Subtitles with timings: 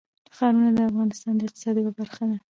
[0.35, 2.37] ښارونه د افغانستان د اقتصاد یوه برخه ده.